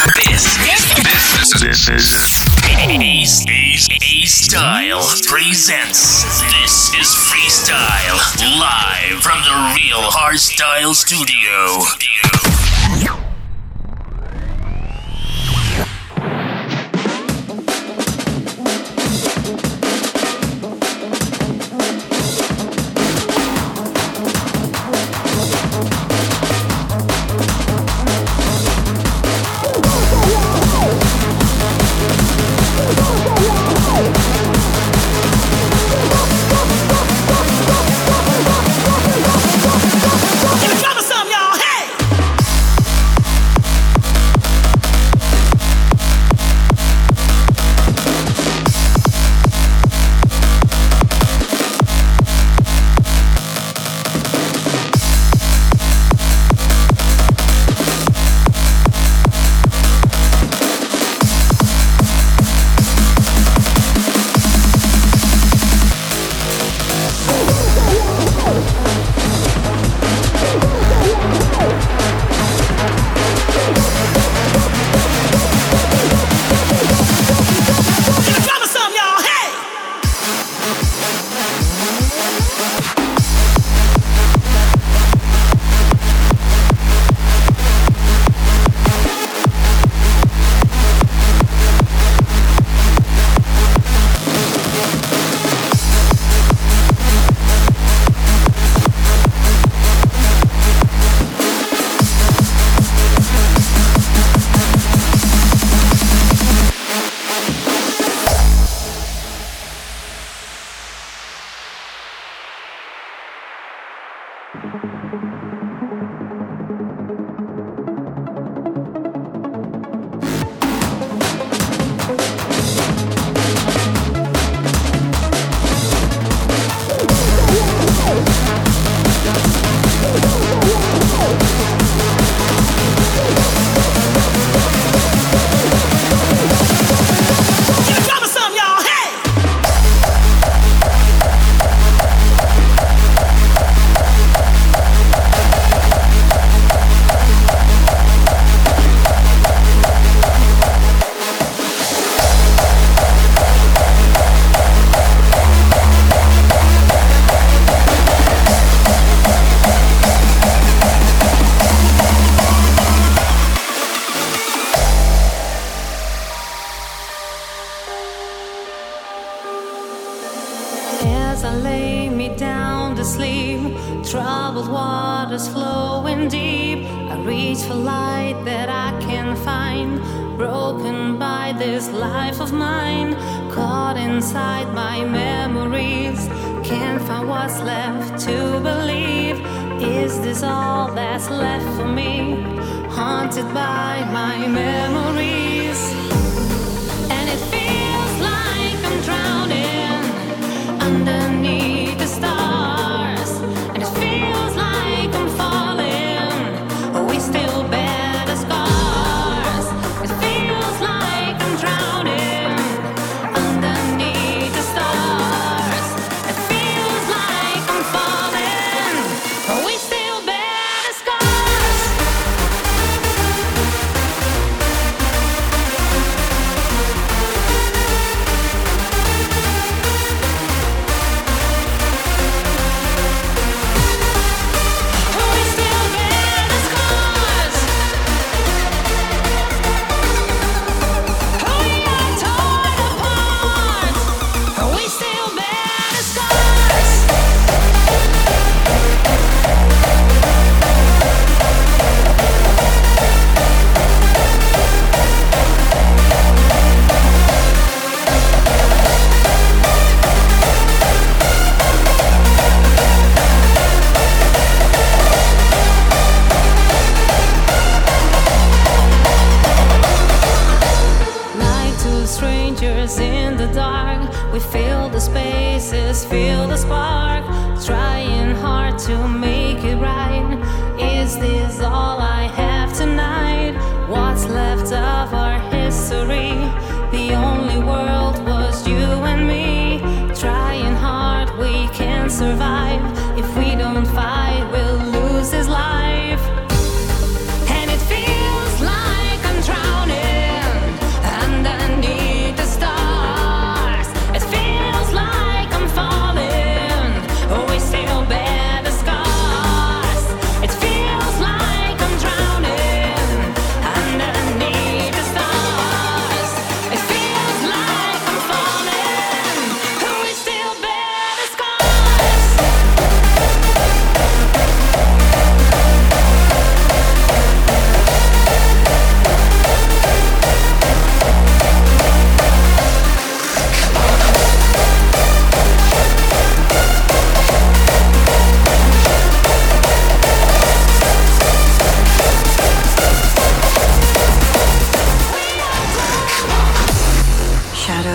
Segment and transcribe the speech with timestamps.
[0.00, 2.08] This, this, this is
[3.02, 6.40] Ace, Ace, Ace Style presents.
[6.40, 8.18] This is Freestyle
[8.58, 11.84] live from the Real Hardstyle Studio.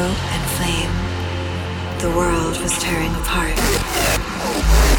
[0.04, 0.92] and flame,
[2.00, 4.95] the world was tearing apart.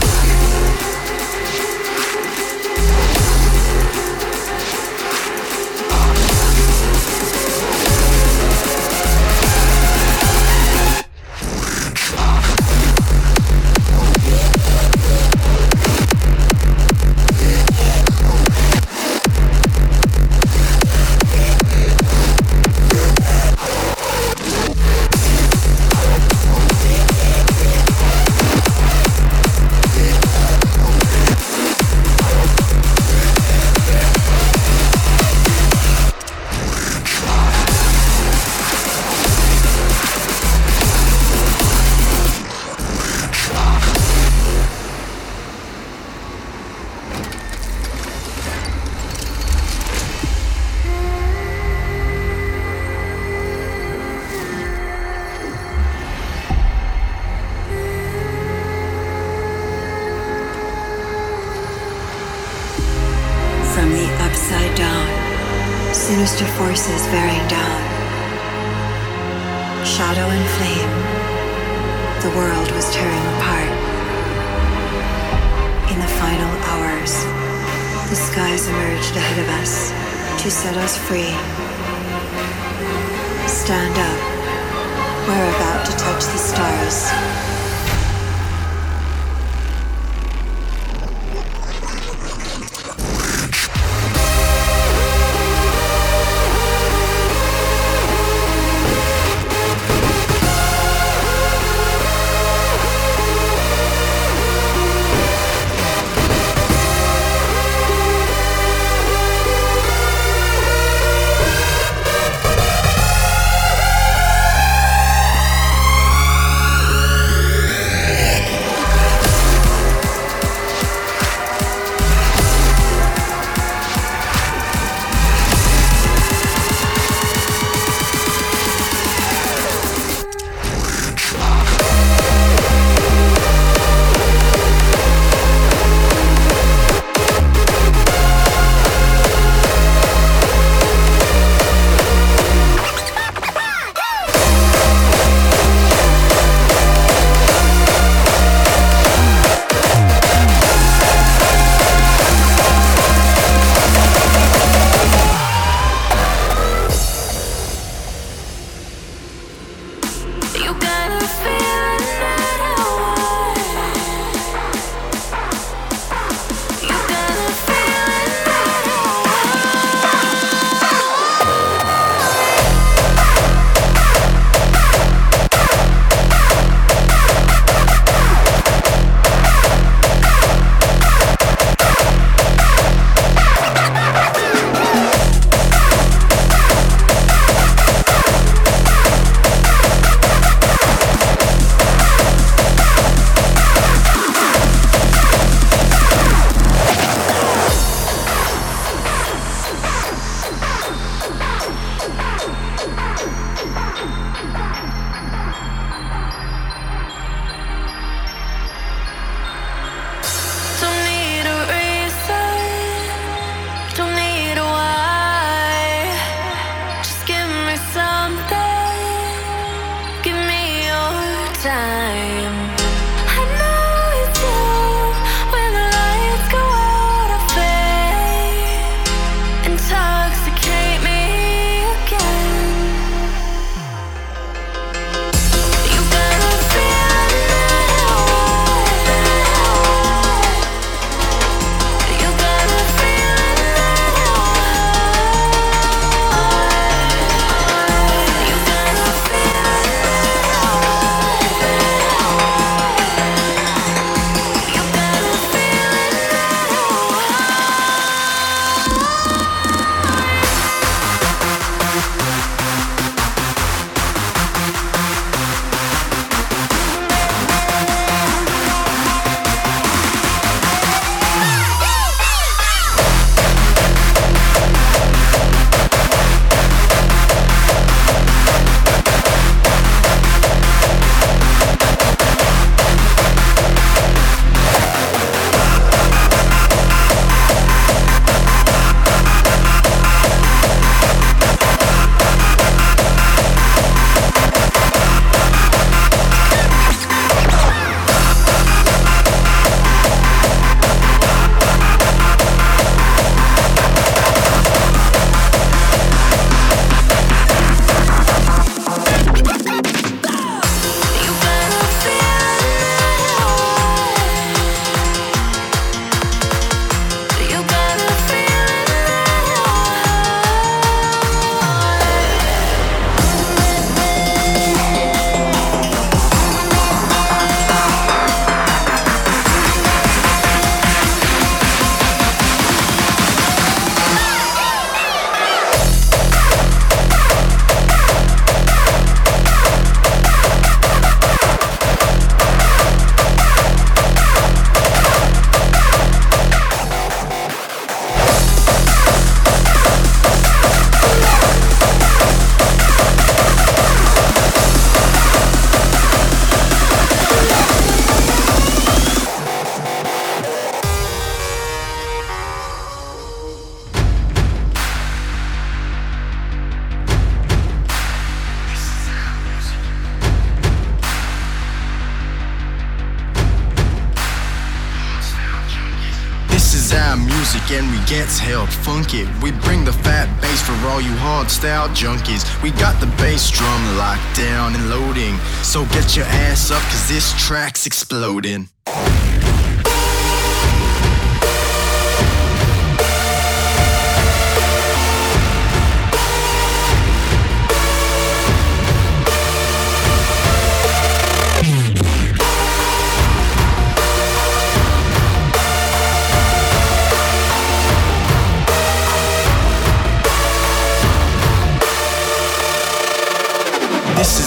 [378.26, 379.24] Gets help funky.
[379.40, 382.42] We bring the fat bass for all you hard style junkies.
[382.60, 385.36] We got the bass drum locked down and loading.
[385.62, 388.68] So get your ass up, cause this track's exploding.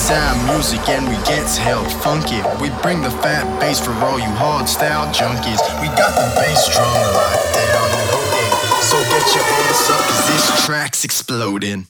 [0.10, 2.42] Sound music and we gets hell funky.
[2.60, 5.62] We bring the fat bass for all you hard style junkies.
[5.82, 8.50] We got the bass drum locked down and loading.
[8.82, 11.86] So get your ass up cause this track's exploding.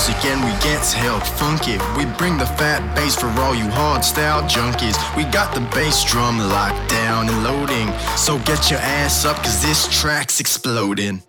[0.00, 1.76] Music and we gets hell funky.
[1.98, 4.96] We bring the fat bass for all you hard style junkies.
[5.14, 7.92] We got the bass drum locked down and loading.
[8.16, 11.22] So get your ass up cause this track's exploding.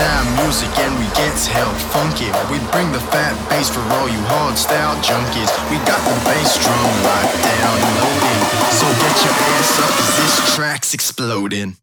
[0.00, 2.26] Our music and we gets hell funky.
[2.50, 5.50] We bring the fat bass for all you hard style junkies.
[5.70, 8.40] We got the bass drum locked down and loading.
[8.74, 11.76] So get your ass up cause this track's exploding.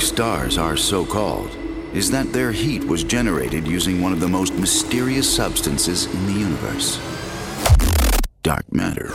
[0.00, 1.56] Stars are so called
[1.92, 6.32] is that their heat was generated using one of the most mysterious substances in the
[6.32, 6.98] universe
[8.42, 9.12] dark matter.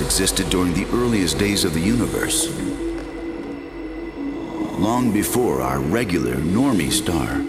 [0.00, 2.48] Existed during the earliest days of the universe.
[4.78, 7.43] Long before our regular normie star.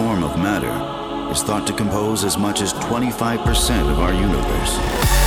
[0.00, 0.72] Form of matter
[1.30, 5.19] is thought to compose as much as 25% of our universe.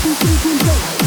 [0.00, 0.97] Two, three, two, four.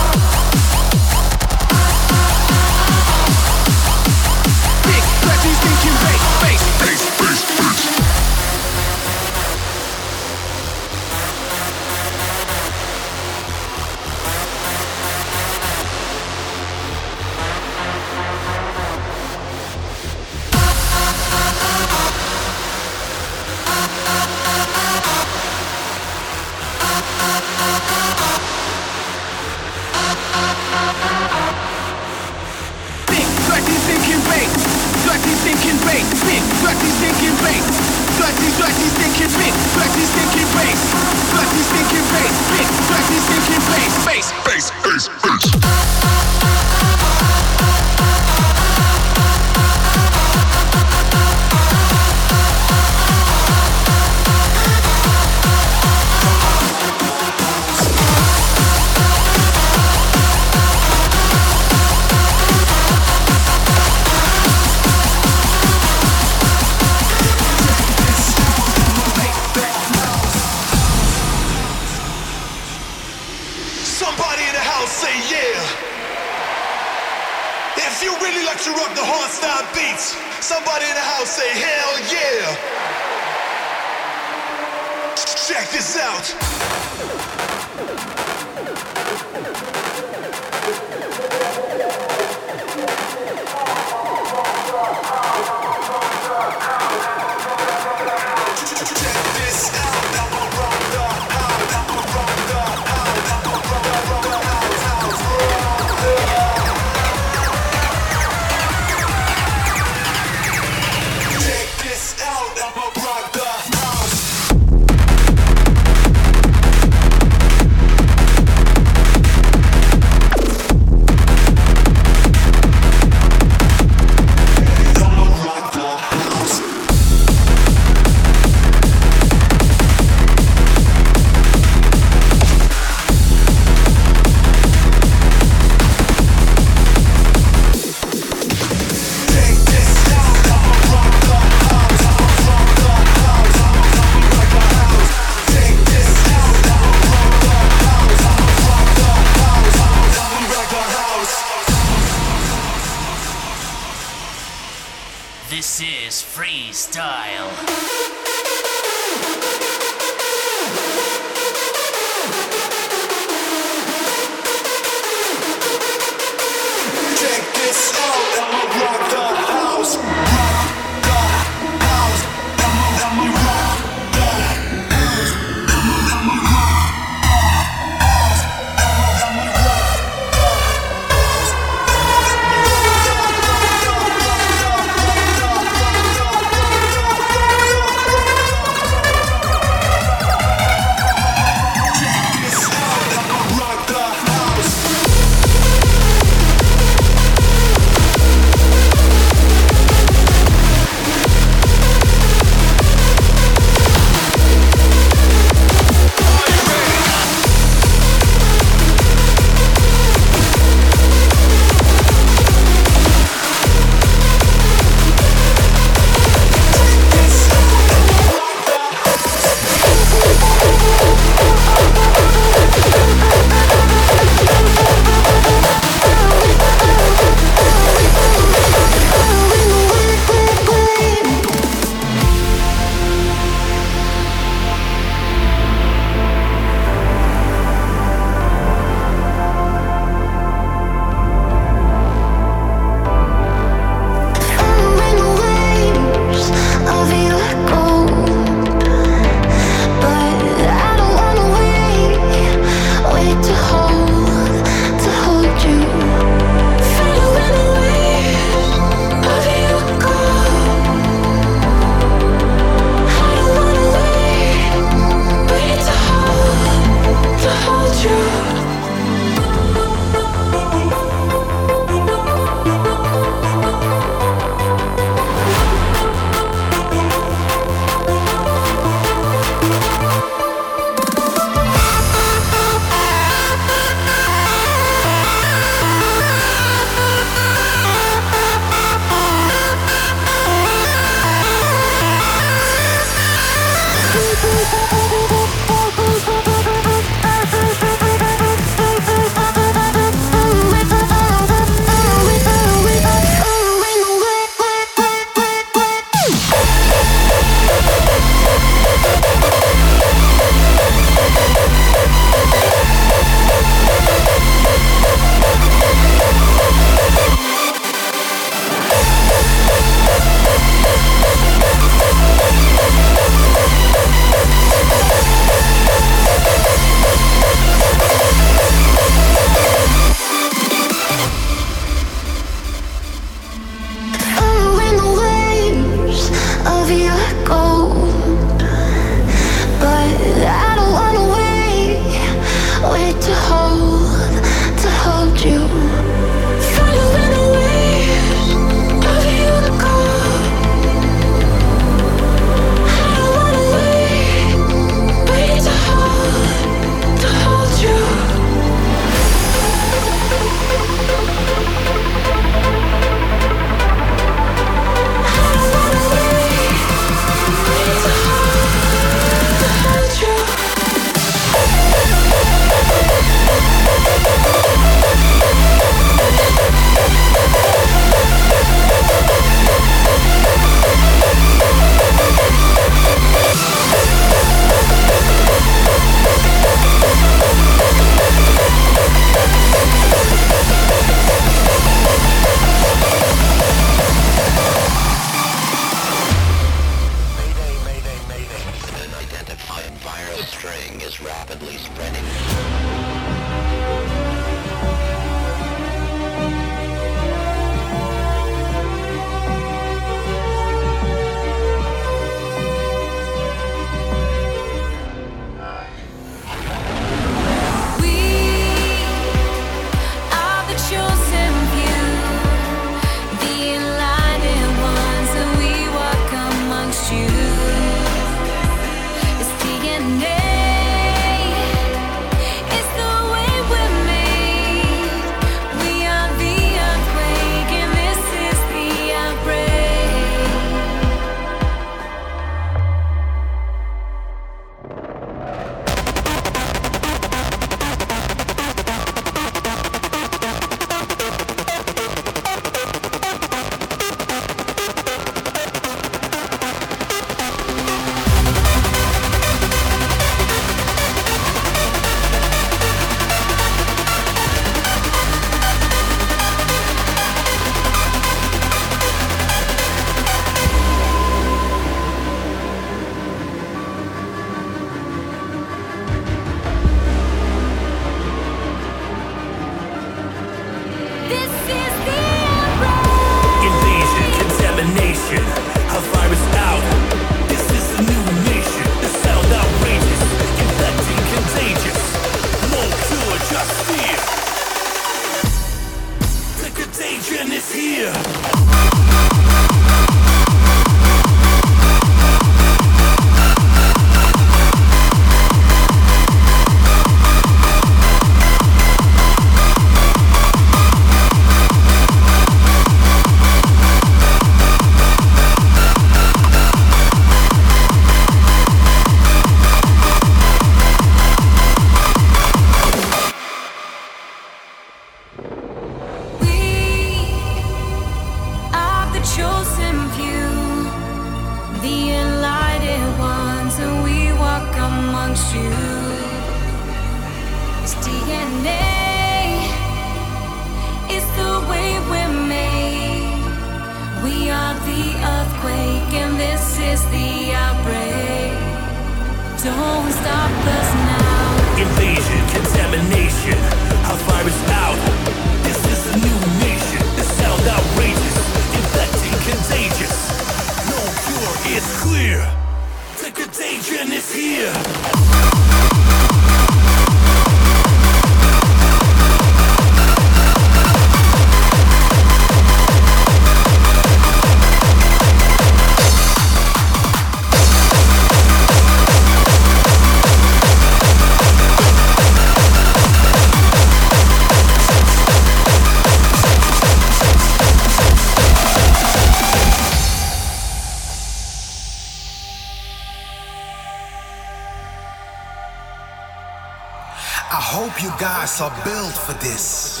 [599.28, 600.00] For this.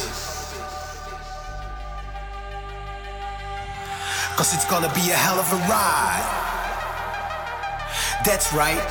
[4.38, 6.28] Cause it's gonna be a hell of a ride.
[8.24, 8.88] That's right.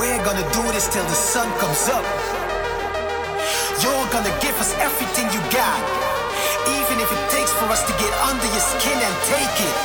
[0.00, 2.06] We're gonna do this till the sun comes up.
[3.84, 5.80] You're gonna give us everything you got.
[6.78, 9.76] Even if it takes for us to get under your skin and take it.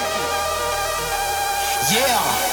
[1.92, 2.53] Yeah.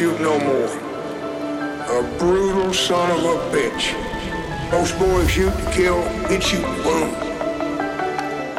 [0.00, 0.72] shoot no more.
[1.98, 3.92] A brutal son of a bitch.
[4.72, 7.12] Most boys shoot to kill, he'd shoot to wound.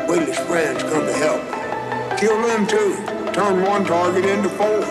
[0.08, 1.42] Wait his friends come to help.
[2.20, 2.94] Kill them too.
[3.34, 4.82] Turn one target into four.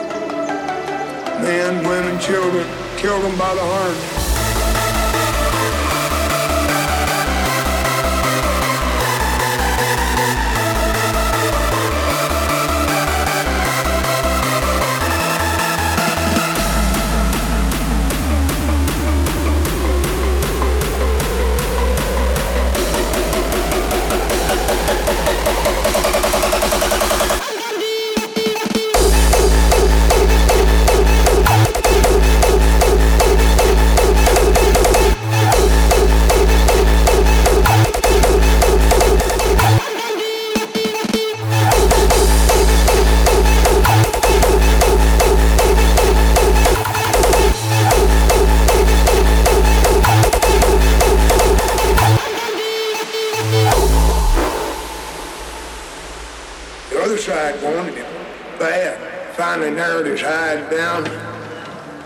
[1.40, 3.62] Men, women, children, kill them by the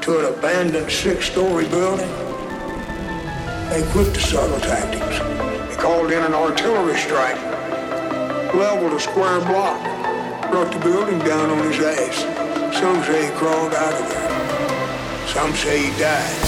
[0.05, 0.39] hundreds.
[0.39, 2.09] abandoned six-story building.
[3.71, 5.19] They quit the subtle tactics.
[5.69, 7.41] They called in an artillery strike,
[8.55, 9.81] leveled a square block,
[10.51, 12.77] brought the building down on his ass.
[12.79, 15.29] Some say he crawled out of there.
[15.29, 16.44] Some say he died.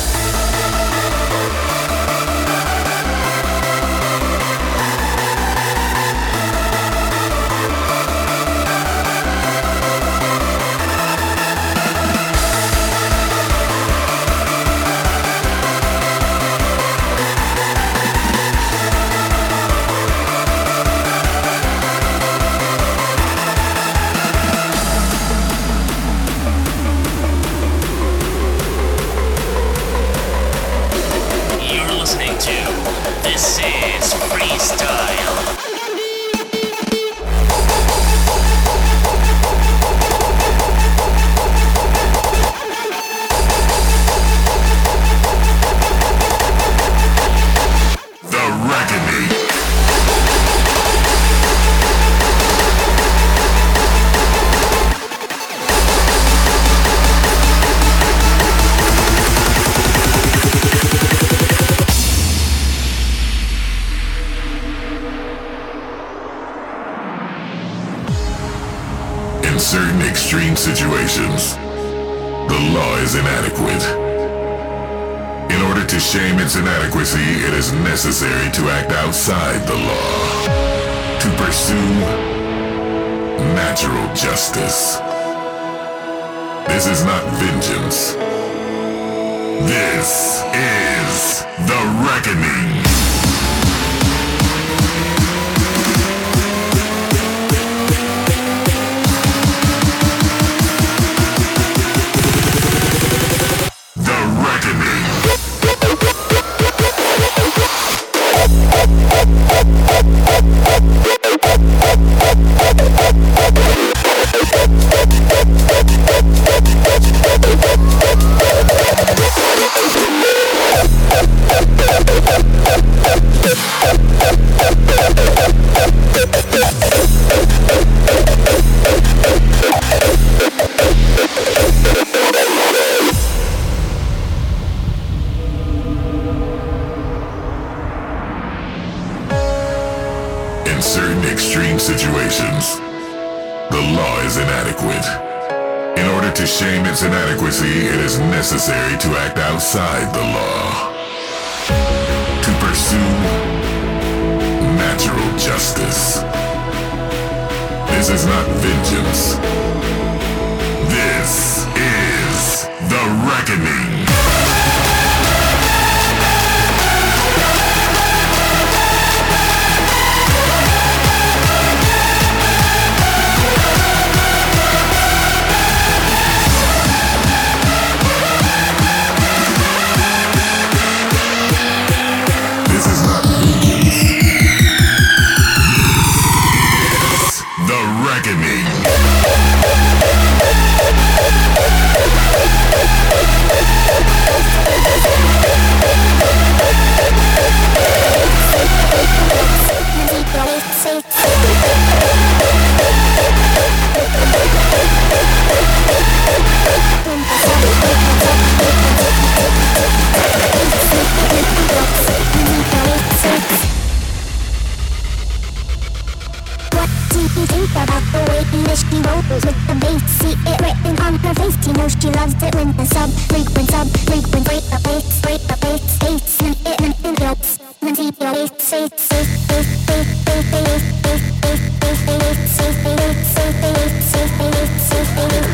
[217.16, 220.04] Do you think about the way that she rolls with the bass?
[220.20, 221.56] See it written on her face.
[221.66, 225.40] You know she loves it when the sub frequent sub frequent break the bass, break
[225.48, 227.56] the bass, bass and it and it helps.
[227.80, 232.84] When she your bass, bass, bass, bass, bass, bass, bass, bass, bass, bass, bass, bass,
[233.08, 234.86] bass, bass, bass, bass, bass,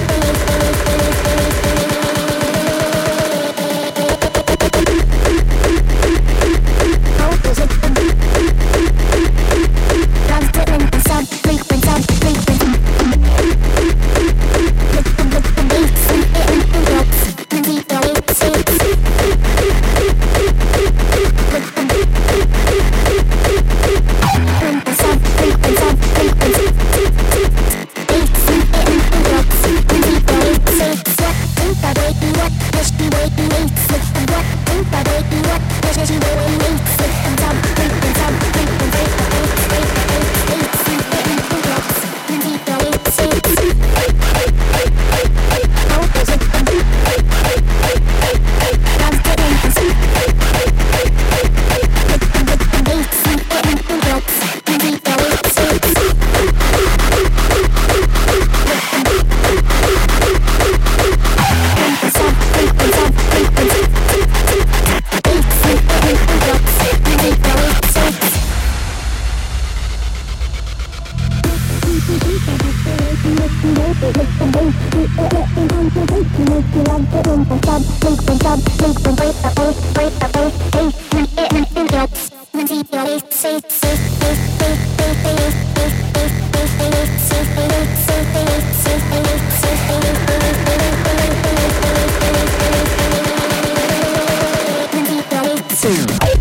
[95.84, 96.33] soon.